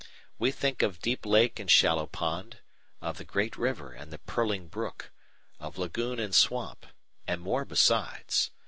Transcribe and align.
We 0.39 0.49
think 0.51 0.81
of 0.81 0.99
deep 0.99 1.27
lake 1.27 1.59
and 1.59 1.69
shallow 1.69 2.07
pond, 2.07 2.57
of 3.01 3.19
the 3.19 3.23
great 3.23 3.55
river 3.55 3.91
and 3.91 4.09
the 4.11 4.17
purling 4.17 4.67
brook, 4.67 5.11
of 5.59 5.77
lagoon 5.77 6.17
and 6.19 6.33
swamp, 6.33 6.87
and 7.27 7.39
more 7.39 7.65
besides. 7.65 8.49